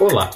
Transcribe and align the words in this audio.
Olá, 0.00 0.30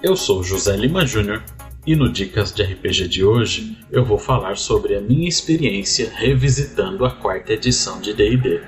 eu 0.00 0.14
sou 0.14 0.44
José 0.44 0.76
Lima 0.76 1.04
Júnior 1.04 1.42
e 1.84 1.96
no 1.96 2.12
Dicas 2.12 2.54
de 2.54 2.62
RPG 2.62 3.08
de 3.08 3.24
hoje 3.24 3.76
eu 3.90 4.04
vou 4.04 4.16
falar 4.16 4.56
sobre 4.56 4.94
a 4.94 5.00
minha 5.00 5.28
experiência 5.28 6.12
revisitando 6.14 7.04
a 7.04 7.10
quarta 7.10 7.52
edição 7.52 8.00
de 8.00 8.14
DD. 8.14 8.60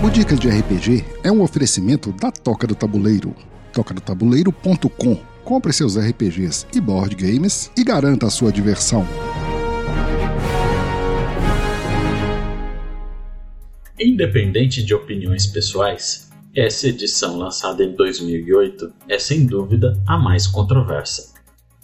O 0.00 0.08
Dicas 0.10 0.38
de 0.38 0.48
RPG 0.48 1.04
é 1.24 1.32
um 1.32 1.42
oferecimento 1.42 2.12
da 2.12 2.30
Toca 2.30 2.68
do 2.68 2.76
Tabuleiro, 2.76 3.34
tocadotabuleiro.com. 3.72 5.16
Compre 5.42 5.72
seus 5.72 5.98
RPGs 5.98 6.68
e 6.72 6.80
board 6.80 7.16
games 7.16 7.68
e 7.76 7.82
garanta 7.82 8.28
a 8.28 8.30
sua 8.30 8.52
diversão. 8.52 9.04
Independente 13.98 14.84
de 14.84 14.94
opiniões 14.94 15.48
pessoais, 15.48 16.32
essa 16.56 16.86
edição 16.86 17.36
lançada 17.36 17.82
em 17.82 17.92
2008 17.92 18.92
é 19.08 19.18
sem 19.18 19.44
dúvida 19.44 20.00
a 20.06 20.16
mais 20.16 20.46
controversa. 20.46 21.34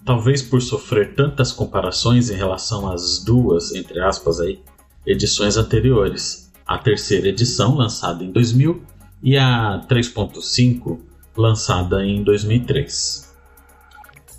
Talvez 0.05 0.43
por 0.43 0.63
sofrer 0.63 1.15
tantas 1.15 1.51
comparações 1.53 2.31
em 2.31 2.37
relação 2.37 2.89
às 2.89 3.23
duas, 3.25 3.75
entre 3.75 4.01
aspas 4.01 4.41
aí, 4.41 4.61
edições 5.05 5.57
anteriores, 5.57 6.53
a 6.67 6.79
terceira 6.79 7.29
edição 7.29 7.75
lançada 7.75 8.23
em 8.23 8.31
2000 8.31 8.83
e 9.23 9.37
a 9.37 9.85
3.5 9.89 11.01
lançada 11.37 12.05
em 12.07 12.23
2003. 12.23 13.29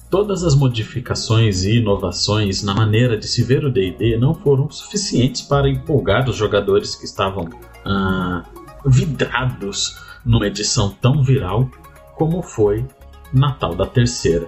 Todas 0.09 0.43
as 0.43 0.55
modificações 0.55 1.63
e 1.63 1.77
inovações 1.77 2.63
na 2.63 2.73
maneira 2.73 3.17
de 3.17 3.27
se 3.27 3.43
ver 3.43 3.65
o 3.65 3.71
D&D 3.71 4.17
não 4.17 4.33
foram 4.33 4.69
suficientes 4.69 5.41
para 5.41 5.69
empolgar 5.69 6.29
os 6.29 6.35
jogadores 6.35 6.95
que 6.95 7.05
estavam 7.05 7.49
ah, 7.85 8.43
vidrados 8.85 10.10
numa 10.25 10.47
edição 10.47 10.89
tão 10.89 11.23
viral 11.23 11.69
como 12.15 12.41
foi 12.41 12.85
Natal 13.33 13.75
da 13.75 13.85
Terceira, 13.85 14.47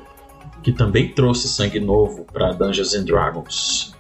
que 0.62 0.72
também 0.72 1.10
trouxe 1.10 1.48
sangue 1.48 1.80
novo 1.80 2.26
para 2.32 2.54
Dungeons 2.54 2.94
and 2.94 3.06
Dragons, 3.06 3.96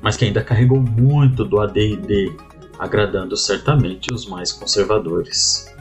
mas 0.00 0.16
que 0.16 0.24
ainda 0.24 0.42
carregou 0.42 0.80
muito 0.80 1.44
do 1.44 1.60
AD&D, 1.60 2.36
agradando 2.78 3.36
certamente 3.36 4.12
os 4.12 4.26
mais 4.26 4.52
conservadores. 4.52 5.74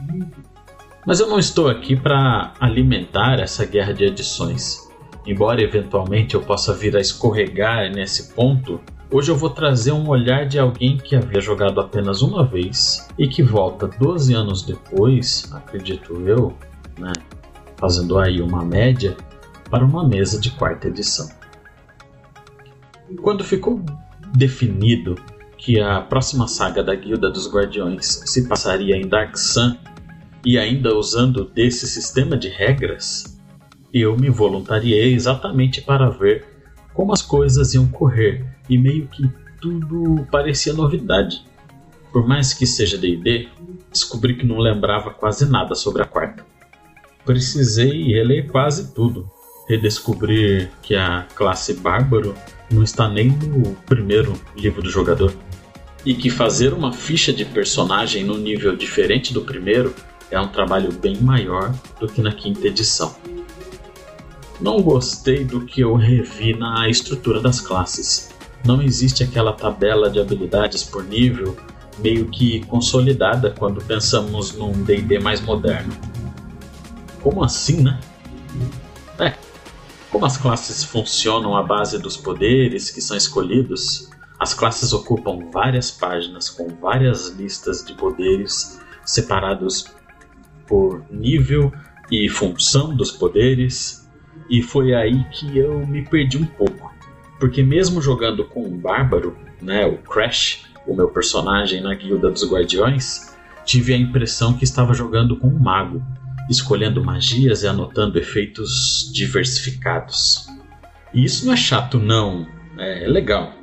Mas 1.05 1.19
eu 1.19 1.27
não 1.27 1.37
estou 1.37 1.69
aqui 1.69 1.95
para 1.95 2.53
alimentar 2.59 3.39
essa 3.39 3.65
guerra 3.65 3.93
de 3.93 4.05
edições. 4.05 4.89
Embora 5.25 5.61
eventualmente 5.61 6.35
eu 6.35 6.41
possa 6.41 6.73
vir 6.73 6.95
a 6.95 6.99
escorregar 6.99 7.91
nesse 7.91 8.33
ponto, 8.33 8.79
Hoje 9.11 9.31
eu 9.31 9.35
vou 9.35 9.51
trazer 9.51 9.91
um 9.91 10.09
olhar 10.09 10.47
de 10.47 10.57
alguém 10.57 10.97
que 10.97 11.15
havia 11.15 11.39
jogado 11.39 11.79
apenas 11.79 12.23
uma 12.23 12.43
vez 12.43 13.07
e 13.17 13.27
que 13.27 13.43
volta 13.43 13.87
12 13.87 14.33
anos 14.33 14.63
depois, 14.63 15.47
acredito 15.53 16.27
eu, 16.27 16.57
né, 16.97 17.13
fazendo 17.77 18.17
aí 18.17 18.41
uma 18.41 18.65
média, 18.65 19.15
para 19.69 19.85
uma 19.85 20.07
mesa 20.07 20.39
de 20.39 20.49
quarta 20.51 20.87
edição. 20.87 21.29
Quando 23.21 23.43
ficou 23.43 23.79
definido 24.35 25.15
que 25.55 25.79
a 25.79 26.01
próxima 26.01 26.47
saga 26.47 26.83
da 26.83 26.95
Guilda 26.95 27.29
dos 27.29 27.51
Guardiões 27.51 28.23
se 28.25 28.47
passaria 28.47 28.97
em 28.97 29.07
Dark 29.07 29.37
Sun 29.37 29.77
e 30.43 30.57
ainda 30.57 30.95
usando 30.97 31.45
desse 31.45 31.87
sistema 31.87 32.35
de 32.35 32.49
regras, 32.49 33.39
eu 33.93 34.17
me 34.17 34.29
voluntariei 34.29 35.13
exatamente 35.13 35.79
para 35.81 36.09
ver 36.09 36.54
como 36.95 37.13
as 37.13 37.21
coisas 37.21 37.73
iam 37.73 37.85
correr 37.87 38.45
e 38.69 38.77
meio 38.77 39.07
que 39.07 39.29
tudo 39.61 40.25
parecia 40.31 40.73
novidade. 40.73 41.45
Por 42.11 42.25
mais 42.25 42.53
que 42.53 42.65
seja 42.65 42.97
D&D, 42.97 43.49
descobri 43.91 44.35
que 44.35 44.45
não 44.45 44.57
lembrava 44.57 45.11
quase 45.11 45.45
nada 45.49 45.75
sobre 45.75 46.01
a 46.01 46.05
quarta. 46.05 46.45
Precisei 47.25 48.13
reler 48.13 48.49
quase 48.49 48.93
tudo, 48.93 49.29
redescobrir 49.67 50.71
que 50.81 50.95
a 50.95 51.27
classe 51.35 51.73
bárbaro 51.73 52.33
não 52.71 52.83
está 52.83 53.09
nem 53.09 53.29
no 53.29 53.75
primeiro 53.85 54.33
livro 54.55 54.81
do 54.81 54.89
jogador 54.89 55.33
e 56.05 56.13
que 56.13 56.29
fazer 56.29 56.71
uma 56.71 56.93
ficha 56.93 57.33
de 57.33 57.43
personagem 57.43 58.23
no 58.23 58.37
nível 58.37 58.75
diferente 58.75 59.33
do 59.33 59.41
primeiro 59.41 59.93
é 60.29 60.39
um 60.39 60.47
trabalho 60.47 60.91
bem 60.93 61.17
maior 61.17 61.73
do 61.99 62.07
que 62.07 62.21
na 62.21 62.31
quinta 62.31 62.67
edição. 62.67 63.15
Não 64.59 64.81
gostei 64.81 65.43
do 65.43 65.65
que 65.65 65.81
eu 65.81 65.95
revi 65.95 66.57
na 66.57 66.89
estrutura 66.89 67.41
das 67.41 67.59
classes. 67.59 68.29
Não 68.65 68.81
existe 68.81 69.23
aquela 69.23 69.53
tabela 69.53 70.09
de 70.09 70.19
habilidades 70.19 70.83
por 70.83 71.03
nível 71.03 71.55
meio 71.99 72.29
que 72.29 72.65
consolidada 72.65 73.51
quando 73.51 73.83
pensamos 73.83 74.53
num 74.53 74.71
D&D 74.83 75.19
mais 75.19 75.41
moderno. 75.41 75.93
Como 77.21 77.43
assim, 77.43 77.81
né? 77.81 77.99
É, 79.19 79.33
como 80.11 80.25
as 80.25 80.37
classes 80.37 80.83
funcionam 80.83 81.55
à 81.55 81.63
base 81.63 81.97
dos 81.99 82.17
poderes 82.17 82.89
que 82.89 83.01
são 83.01 83.15
escolhidos, 83.15 84.09
as 84.39 84.53
classes 84.53 84.93
ocupam 84.93 85.49
várias 85.51 85.91
páginas 85.91 86.49
com 86.49 86.67
várias 86.69 87.29
listas 87.29 87.83
de 87.83 87.93
poderes 87.93 88.79
separados 89.05 89.85
por 90.67 91.03
nível 91.09 91.71
e 92.11 92.29
função 92.29 92.95
dos 92.95 93.11
poderes, 93.11 94.04
e 94.49 94.61
foi 94.61 94.93
aí 94.93 95.23
que 95.31 95.57
eu 95.57 95.85
me 95.85 96.03
perdi 96.03 96.37
um 96.37 96.45
pouco. 96.45 96.93
Porque 97.39 97.61
mesmo 97.63 98.01
jogando 98.01 98.45
com 98.45 98.63
um 98.63 98.77
bárbaro, 98.77 99.37
né, 99.61 99.85
o 99.85 99.97
Crash, 99.97 100.65
o 100.87 100.95
meu 100.95 101.09
personagem 101.09 101.81
na 101.81 101.93
guilda 101.93 102.29
dos 102.29 102.49
guardiões, 102.49 103.35
tive 103.65 103.93
a 103.93 103.97
impressão 103.97 104.53
que 104.53 104.63
estava 104.63 104.93
jogando 104.93 105.35
com 105.37 105.47
um 105.47 105.59
mago, 105.59 106.01
escolhendo 106.49 107.03
magias 107.03 107.63
e 107.63 107.67
anotando 107.67 108.19
efeitos 108.19 109.11
diversificados. 109.13 110.47
E 111.13 111.23
isso 111.23 111.45
não 111.45 111.53
é 111.53 111.57
chato 111.57 111.97
não, 111.97 112.47
é 112.77 113.07
legal, 113.07 113.53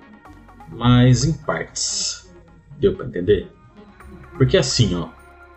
mas 0.71 1.25
em 1.25 1.33
partes. 1.33 2.31
Deu 2.79 2.95
para 2.95 3.07
entender? 3.07 3.49
Porque 4.37 4.57
assim, 4.57 4.95
ó, 4.95 5.09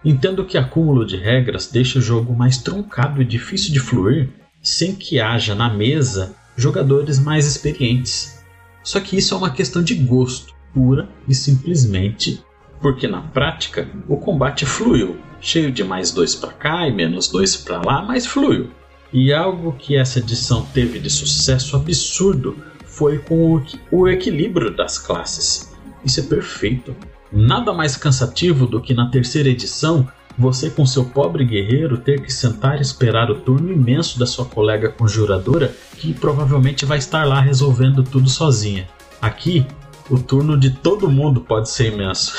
entendo 0.03 0.45
que 0.45 0.57
acúmulo 0.57 1.05
de 1.05 1.17
regras 1.17 1.67
deixa 1.71 1.97
o 1.97 2.01
jogo 2.01 2.35
mais 2.35 2.57
truncado 2.59 3.21
e 3.21 3.25
difícil 3.25 3.73
de 3.73 3.79
fluir, 3.79 4.29
sem 4.65 4.95
que 4.95 5.19
haja 5.19 5.53
na 5.53 5.71
mesa 5.71 6.35
jogadores 6.57 7.19
mais 7.19 7.45
experientes. 7.45 8.43
Só 8.83 8.99
que 8.99 9.15
isso 9.15 9.35
é 9.35 9.37
uma 9.37 9.51
questão 9.51 9.83
de 9.83 9.93
gosto, 9.93 10.55
pura 10.73 11.07
e 11.27 11.35
simplesmente 11.35 12.43
porque 12.81 13.07
na 13.07 13.21
prática 13.21 13.87
o 14.07 14.17
combate 14.17 14.65
fluiu, 14.65 15.17
cheio 15.39 15.71
de 15.71 15.83
mais 15.83 16.11
dois 16.11 16.33
para 16.33 16.51
cá 16.51 16.87
e 16.87 16.91
menos 16.91 17.27
dois 17.27 17.55
para 17.55 17.79
lá, 17.79 18.01
mas 18.01 18.25
fluiu. 18.25 18.71
E 19.13 19.31
algo 19.31 19.73
que 19.73 19.95
essa 19.95 20.17
edição 20.17 20.65
teve 20.73 20.97
de 20.97 21.11
sucesso 21.11 21.75
absurdo 21.75 22.57
foi 22.85 23.19
com 23.19 23.63
o 23.91 24.07
equilíbrio 24.07 24.75
das 24.75 24.97
classes. 24.97 25.71
Isso 26.03 26.21
é 26.21 26.23
perfeito. 26.23 26.95
Nada 27.31 27.71
mais 27.71 27.95
cansativo 27.95 28.65
do 28.65 28.81
que 28.81 28.95
na 28.95 29.11
terceira 29.11 29.49
edição 29.49 30.07
você, 30.37 30.69
com 30.69 30.85
seu 30.85 31.05
pobre 31.05 31.45
guerreiro, 31.45 31.97
ter 31.97 32.21
que 32.21 32.31
sentar 32.31 32.77
e 32.77 32.81
esperar 32.81 33.31
o 33.31 33.35
turno 33.35 33.71
imenso 33.71 34.19
da 34.19 34.25
sua 34.25 34.45
colega 34.45 34.89
conjuradora, 34.89 35.73
que 35.97 36.13
provavelmente 36.13 36.85
vai 36.85 36.97
estar 36.97 37.25
lá 37.25 37.39
resolvendo 37.39 38.03
tudo 38.03 38.29
sozinha. 38.29 38.87
Aqui, 39.21 39.65
o 40.09 40.19
turno 40.19 40.57
de 40.57 40.69
todo 40.69 41.09
mundo 41.09 41.41
pode 41.41 41.69
ser 41.69 41.93
imenso. 41.93 42.33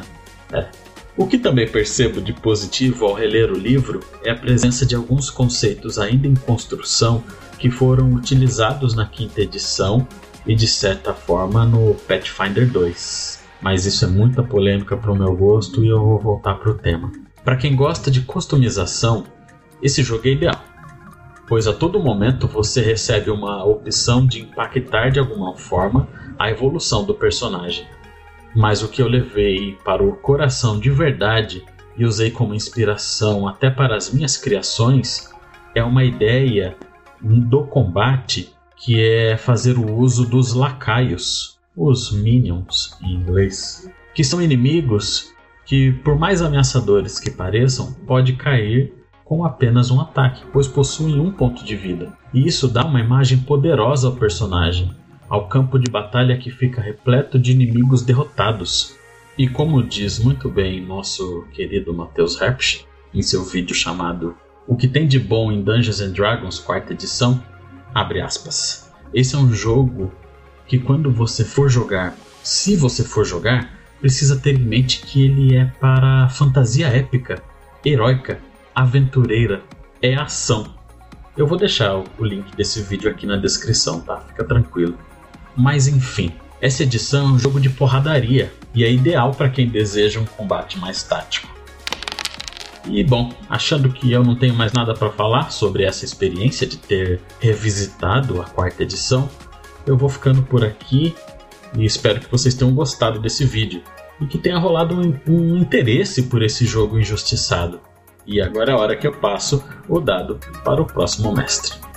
é. 0.52 0.68
O 1.16 1.26
que 1.26 1.38
também 1.38 1.68
percebo 1.68 2.20
de 2.20 2.32
positivo 2.32 3.04
ao 3.04 3.14
reler 3.14 3.50
o 3.50 3.58
livro 3.58 4.00
é 4.24 4.30
a 4.30 4.36
presença 4.36 4.86
de 4.86 4.94
alguns 4.94 5.28
conceitos 5.28 5.98
ainda 5.98 6.26
em 6.26 6.34
construção 6.34 7.22
que 7.58 7.70
foram 7.70 8.14
utilizados 8.14 8.94
na 8.94 9.04
quinta 9.04 9.42
edição 9.42 10.06
e 10.46 10.54
de 10.54 10.66
certa 10.66 11.12
forma 11.12 11.64
no 11.64 11.94
Pathfinder 11.94 12.70
2. 12.70 13.40
Mas 13.60 13.84
isso 13.84 14.04
é 14.04 14.08
muita 14.08 14.42
polêmica 14.42 14.96
para 14.96 15.12
o 15.12 15.16
meu 15.16 15.36
gosto 15.36 15.84
e 15.84 15.88
eu 15.88 16.00
vou 16.02 16.18
voltar 16.18 16.54
para 16.54 16.70
o 16.70 16.74
tema. 16.74 17.12
Para 17.44 17.56
quem 17.56 17.74
gosta 17.74 18.10
de 18.10 18.20
customização, 18.20 19.24
esse 19.82 20.02
jogo 20.02 20.28
é 20.28 20.32
ideal, 20.32 20.62
pois 21.48 21.66
a 21.66 21.72
todo 21.72 21.98
momento 21.98 22.46
você 22.46 22.82
recebe 22.82 23.30
uma 23.30 23.64
opção 23.64 24.26
de 24.26 24.42
impactar 24.42 25.10
de 25.10 25.18
alguma 25.18 25.56
forma 25.56 26.06
a 26.38 26.50
evolução 26.50 27.04
do 27.04 27.14
personagem. 27.14 27.86
Mas 28.54 28.82
o 28.82 28.88
que 28.88 29.00
eu 29.00 29.08
levei 29.08 29.78
para 29.84 30.02
o 30.02 30.16
coração 30.16 30.78
de 30.78 30.90
verdade 30.90 31.64
e 31.96 32.04
usei 32.04 32.30
como 32.30 32.54
inspiração 32.54 33.48
até 33.48 33.70
para 33.70 33.96
as 33.96 34.12
minhas 34.12 34.36
criações 34.36 35.30
é 35.74 35.82
uma 35.82 36.04
ideia 36.04 36.76
do 37.22 37.64
combate 37.64 38.54
que 38.76 39.00
é 39.00 39.36
fazer 39.36 39.78
o 39.78 39.94
uso 39.96 40.26
dos 40.26 40.52
lacaios, 40.52 41.58
os 41.76 42.12
minions 42.12 42.96
em 43.02 43.14
inglês, 43.14 43.90
que 44.14 44.24
são 44.24 44.42
inimigos 44.42 45.32
que, 45.70 45.92
por 45.92 46.18
mais 46.18 46.42
ameaçadores 46.42 47.20
que 47.20 47.30
pareçam, 47.30 47.92
pode 48.04 48.32
cair 48.32 48.92
com 49.24 49.44
apenas 49.44 49.88
um 49.88 50.00
ataque, 50.00 50.42
pois 50.52 50.66
possuem 50.66 51.20
um 51.20 51.30
ponto 51.30 51.64
de 51.64 51.76
vida. 51.76 52.12
E 52.34 52.44
isso 52.44 52.66
dá 52.66 52.84
uma 52.84 52.98
imagem 52.98 53.38
poderosa 53.38 54.08
ao 54.08 54.16
personagem, 54.16 54.90
ao 55.28 55.46
campo 55.46 55.78
de 55.78 55.88
batalha 55.88 56.36
que 56.36 56.50
fica 56.50 56.80
repleto 56.80 57.38
de 57.38 57.52
inimigos 57.52 58.02
derrotados. 58.02 58.96
E 59.38 59.46
como 59.46 59.80
diz 59.80 60.18
muito 60.18 60.48
bem 60.48 60.84
nosso 60.84 61.46
querido 61.52 61.94
Matheus 61.94 62.40
Herbst, 62.40 62.84
em 63.14 63.22
seu 63.22 63.44
vídeo 63.44 63.72
chamado 63.72 64.34
O 64.66 64.74
que 64.74 64.88
tem 64.88 65.06
de 65.06 65.20
bom 65.20 65.52
em 65.52 65.62
Dungeons 65.62 66.00
and 66.00 66.10
Dragons, 66.10 66.58
quarta 66.58 66.94
edição, 66.94 67.40
abre 67.94 68.20
aspas. 68.20 68.92
Esse 69.14 69.36
é 69.36 69.38
um 69.38 69.52
jogo 69.52 70.10
que 70.66 70.80
quando 70.80 71.12
você 71.12 71.44
for 71.44 71.68
jogar, 71.68 72.16
se 72.42 72.74
você 72.74 73.04
for 73.04 73.24
jogar, 73.24 73.79
precisa 74.00 74.36
ter 74.36 74.58
em 74.58 74.64
mente 74.64 75.00
que 75.02 75.24
ele 75.24 75.56
é 75.56 75.66
para 75.78 76.28
fantasia 76.30 76.88
épica, 76.88 77.42
heróica, 77.84 78.40
aventureira, 78.74 79.62
é 80.02 80.14
ação. 80.14 80.74
Eu 81.36 81.46
vou 81.46 81.58
deixar 81.58 81.94
o 81.96 82.24
link 82.24 82.54
desse 82.56 82.82
vídeo 82.82 83.10
aqui 83.10 83.26
na 83.26 83.36
descrição, 83.36 84.00
tá? 84.00 84.18
Fica 84.20 84.44
tranquilo. 84.44 84.98
Mas 85.56 85.86
enfim, 85.86 86.32
essa 86.60 86.82
edição 86.82 87.28
é 87.28 87.32
um 87.32 87.38
jogo 87.38 87.60
de 87.60 87.70
porradaria 87.70 88.52
e 88.74 88.84
é 88.84 88.92
ideal 88.92 89.32
para 89.32 89.48
quem 89.48 89.68
deseja 89.68 90.20
um 90.20 90.24
combate 90.24 90.78
mais 90.78 91.02
tático. 91.02 91.48
E 92.86 93.04
bom, 93.04 93.32
achando 93.48 93.90
que 93.92 94.10
eu 94.10 94.24
não 94.24 94.34
tenho 94.34 94.54
mais 94.54 94.72
nada 94.72 94.94
para 94.94 95.10
falar 95.10 95.50
sobre 95.50 95.84
essa 95.84 96.04
experiência 96.04 96.66
de 96.66 96.76
ter 96.78 97.20
revisitado 97.38 98.40
a 98.40 98.44
quarta 98.44 98.82
edição, 98.82 99.28
eu 99.86 99.96
vou 99.96 100.08
ficando 100.08 100.42
por 100.42 100.64
aqui 100.64 101.14
e 101.76 101.84
espero 101.84 102.20
que 102.20 102.30
vocês 102.30 102.54
tenham 102.54 102.74
gostado 102.74 103.20
desse 103.20 103.44
vídeo 103.44 103.82
e 104.20 104.26
que 104.26 104.38
tenha 104.38 104.58
rolado 104.58 104.94
um, 104.94 105.18
um 105.26 105.56
interesse 105.56 106.24
por 106.24 106.42
esse 106.42 106.66
jogo 106.66 106.98
injustiçado. 106.98 107.80
E 108.26 108.40
agora 108.40 108.72
é 108.72 108.74
a 108.74 108.78
hora 108.78 108.96
que 108.96 109.06
eu 109.06 109.12
passo 109.12 109.64
o 109.88 110.00
dado 110.00 110.38
para 110.64 110.82
o 110.82 110.86
próximo 110.86 111.32
mestre. 111.32 111.89